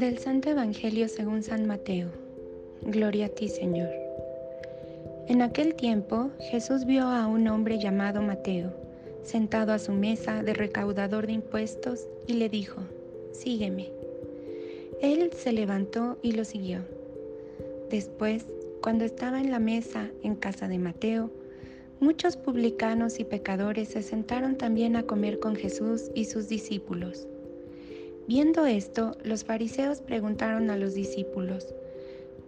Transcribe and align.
Del 0.00 0.16
Santo 0.16 0.48
Evangelio 0.48 1.08
según 1.10 1.42
San 1.42 1.66
Mateo. 1.66 2.08
Gloria 2.80 3.26
a 3.26 3.28
ti, 3.28 3.50
Señor. 3.50 3.90
En 5.28 5.42
aquel 5.42 5.74
tiempo 5.74 6.30
Jesús 6.50 6.86
vio 6.86 7.02
a 7.02 7.26
un 7.26 7.46
hombre 7.48 7.78
llamado 7.78 8.22
Mateo, 8.22 8.72
sentado 9.22 9.74
a 9.74 9.78
su 9.78 9.92
mesa 9.92 10.42
de 10.42 10.54
recaudador 10.54 11.26
de 11.26 11.34
impuestos, 11.34 12.08
y 12.26 12.32
le 12.32 12.48
dijo, 12.48 12.80
Sígueme. 13.32 13.90
Él 15.02 15.32
se 15.36 15.52
levantó 15.52 16.18
y 16.22 16.32
lo 16.32 16.46
siguió. 16.46 16.80
Después, 17.90 18.46
cuando 18.80 19.04
estaba 19.04 19.38
en 19.38 19.50
la 19.50 19.58
mesa 19.58 20.08
en 20.22 20.34
casa 20.34 20.66
de 20.66 20.78
Mateo, 20.78 21.30
muchos 22.00 22.38
publicanos 22.38 23.20
y 23.20 23.24
pecadores 23.24 23.88
se 23.88 24.00
sentaron 24.00 24.56
también 24.56 24.96
a 24.96 25.02
comer 25.02 25.40
con 25.40 25.56
Jesús 25.56 26.10
y 26.14 26.24
sus 26.24 26.48
discípulos. 26.48 27.28
Viendo 28.30 28.64
esto, 28.64 29.16
los 29.24 29.42
fariseos 29.42 30.02
preguntaron 30.02 30.70
a 30.70 30.76
los 30.76 30.94
discípulos, 30.94 31.74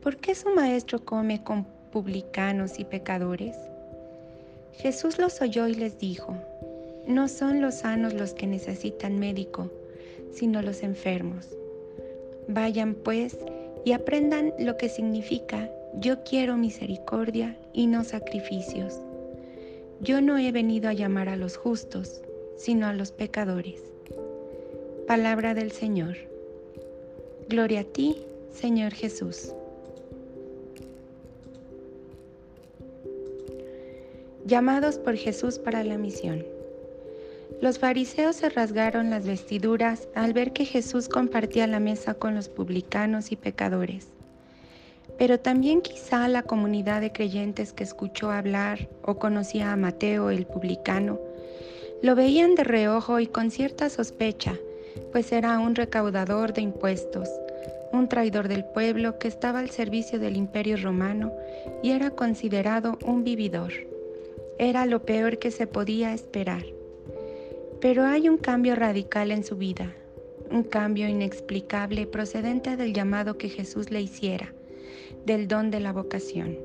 ¿por 0.00 0.16
qué 0.16 0.36
su 0.36 0.50
maestro 0.50 1.04
come 1.04 1.42
con 1.42 1.66
publicanos 1.90 2.78
y 2.78 2.84
pecadores? 2.84 3.56
Jesús 4.74 5.18
los 5.18 5.40
oyó 5.40 5.66
y 5.66 5.74
les 5.74 5.98
dijo, 5.98 6.36
no 7.08 7.26
son 7.26 7.60
los 7.60 7.80
sanos 7.80 8.14
los 8.14 8.32
que 8.32 8.46
necesitan 8.46 9.18
médico, 9.18 9.72
sino 10.30 10.62
los 10.62 10.84
enfermos. 10.84 11.48
Vayan 12.46 12.94
pues 12.94 13.36
y 13.84 13.90
aprendan 13.90 14.54
lo 14.60 14.76
que 14.76 14.88
significa 14.88 15.68
yo 15.98 16.22
quiero 16.22 16.56
misericordia 16.56 17.58
y 17.72 17.88
no 17.88 18.04
sacrificios. 18.04 19.00
Yo 20.00 20.20
no 20.20 20.38
he 20.38 20.52
venido 20.52 20.88
a 20.88 20.92
llamar 20.92 21.28
a 21.28 21.34
los 21.34 21.56
justos, 21.56 22.22
sino 22.56 22.86
a 22.86 22.92
los 22.92 23.10
pecadores. 23.10 23.82
Palabra 25.12 25.52
del 25.52 25.72
Señor. 25.72 26.16
Gloria 27.46 27.80
a 27.80 27.84
ti, 27.84 28.16
Señor 28.50 28.94
Jesús. 28.94 29.52
Llamados 34.46 34.96
por 34.96 35.16
Jesús 35.16 35.58
para 35.58 35.84
la 35.84 35.98
misión. 35.98 36.46
Los 37.60 37.78
fariseos 37.78 38.36
se 38.36 38.48
rasgaron 38.48 39.10
las 39.10 39.26
vestiduras 39.26 40.08
al 40.14 40.32
ver 40.32 40.54
que 40.54 40.64
Jesús 40.64 41.10
compartía 41.10 41.66
la 41.66 41.78
mesa 41.78 42.14
con 42.14 42.34
los 42.34 42.48
publicanos 42.48 43.32
y 43.32 43.36
pecadores. 43.36 44.06
Pero 45.18 45.38
también 45.38 45.82
quizá 45.82 46.26
la 46.26 46.42
comunidad 46.42 47.02
de 47.02 47.12
creyentes 47.12 47.74
que 47.74 47.84
escuchó 47.84 48.30
hablar 48.30 48.88
o 49.02 49.18
conocía 49.18 49.74
a 49.74 49.76
Mateo 49.76 50.30
el 50.30 50.46
publicano, 50.46 51.20
lo 52.00 52.14
veían 52.14 52.54
de 52.54 52.64
reojo 52.64 53.20
y 53.20 53.26
con 53.26 53.50
cierta 53.50 53.90
sospecha, 53.90 54.56
pues 55.10 55.32
era 55.32 55.58
un 55.58 55.74
recaudador 55.74 56.52
de 56.52 56.62
impuestos, 56.62 57.28
un 57.92 58.08
traidor 58.08 58.48
del 58.48 58.64
pueblo 58.64 59.18
que 59.18 59.28
estaba 59.28 59.58
al 59.58 59.70
servicio 59.70 60.18
del 60.18 60.36
imperio 60.36 60.76
romano 60.76 61.32
y 61.82 61.90
era 61.90 62.10
considerado 62.10 62.98
un 63.04 63.24
vividor. 63.24 63.72
Era 64.58 64.86
lo 64.86 65.04
peor 65.04 65.38
que 65.38 65.50
se 65.50 65.66
podía 65.66 66.12
esperar. 66.14 66.64
Pero 67.80 68.04
hay 68.04 68.28
un 68.28 68.38
cambio 68.38 68.76
radical 68.76 69.30
en 69.30 69.44
su 69.44 69.56
vida, 69.56 69.92
un 70.50 70.62
cambio 70.62 71.08
inexplicable 71.08 72.06
procedente 72.06 72.76
del 72.76 72.94
llamado 72.94 73.36
que 73.38 73.48
Jesús 73.48 73.90
le 73.90 74.00
hiciera, 74.00 74.52
del 75.26 75.48
don 75.48 75.70
de 75.70 75.80
la 75.80 75.92
vocación. 75.92 76.58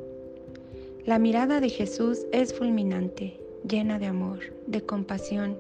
La 1.05 1.19
mirada 1.19 1.59
de 1.59 1.69
Jesús 1.69 2.25
es 2.31 2.53
fulminante, 2.53 3.39
llena 3.67 3.97
de 3.97 4.07
amor, 4.07 4.39
de 4.67 4.81
compasión, 4.81 5.57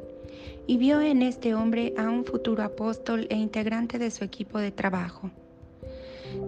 y 0.67 0.77
vio 0.77 1.01
en 1.01 1.21
este 1.21 1.55
hombre 1.55 1.93
a 1.97 2.09
un 2.09 2.25
futuro 2.25 2.63
apóstol 2.63 3.27
e 3.29 3.35
integrante 3.35 3.99
de 3.99 4.11
su 4.11 4.23
equipo 4.23 4.59
de 4.59 4.71
trabajo. 4.71 5.31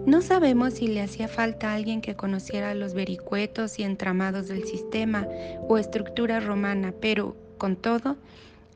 No 0.06 0.20
sabemos 0.22 0.74
si 0.74 0.88
le 0.88 1.02
hacía 1.02 1.28
falta 1.28 1.74
alguien 1.74 2.00
que 2.00 2.14
conociera 2.14 2.74
los 2.74 2.94
vericuetos 2.94 3.78
y 3.78 3.82
entramados 3.82 4.48
del 4.48 4.64
sistema 4.64 5.26
o 5.68 5.78
estructura 5.78 6.40
romana, 6.40 6.92
pero, 7.00 7.36
con 7.58 7.76
todo, 7.76 8.16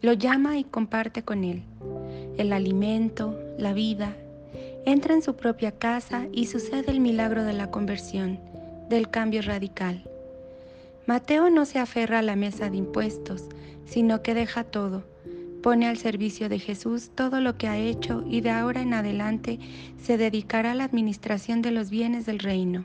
lo 0.01 0.13
llama 0.13 0.59
y 0.59 0.65
comparte 0.65 1.23
con 1.23 1.45
él. 1.45 1.63
El 2.37 2.53
alimento, 2.53 3.39
la 3.59 3.73
vida. 3.73 4.17
Entra 4.87 5.15
en 5.15 5.23
su 5.23 5.37
propia 5.37 5.73
casa 5.73 6.27
y 6.33 6.47
sucede 6.47 6.91
el 6.91 7.01
milagro 7.01 7.45
de 7.45 7.55
la 7.55 7.71
conversión, 7.71 8.39
del 8.89 9.09
cambio 9.09 9.41
radical. 9.43 10.05
Mateo 11.07 11.51
no 11.51 11.65
se 11.65 11.79
aferra 11.79 12.21
a 12.21 12.23
la 12.23 12.37
mesa 12.37 12.71
de 12.71 12.77
impuestos, 12.79 13.45
sino 13.85 14.23
que 14.23 14.35
deja 14.35 14.65
todo 14.65 15.05
pone 15.65 15.89
al 15.89 15.97
servicio 15.97 16.51
de 16.51 16.59
Jesús 16.59 17.11
todo 17.15 17.41
lo 17.41 17.57
que 17.57 17.69
ha 17.69 17.79
hecho 17.79 18.23
y 18.29 18.43
de 18.43 18.51
ahora 18.51 18.83
en 18.83 18.93
adelante 18.93 19.59
se 19.97 20.19
dedicará 20.19 20.73
a 20.73 20.75
la 20.75 20.85
administración 20.85 21.63
de 21.63 21.71
los 21.71 21.89
bienes 21.89 22.27
del 22.27 22.39
reino. 22.39 22.85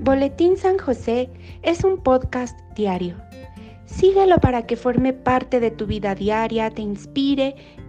Boletín 0.00 0.56
San 0.56 0.76
José 0.76 1.30
es 1.62 1.84
un 1.84 2.02
podcast 2.02 2.58
diario. 2.74 3.14
Síguelo 3.86 4.38
para 4.38 4.66
que 4.66 4.74
forme 4.74 5.12
parte 5.12 5.60
de 5.60 5.70
tu 5.70 5.86
vida 5.86 6.16
diaria, 6.16 6.70
te 6.70 6.82
inspire 6.82 7.54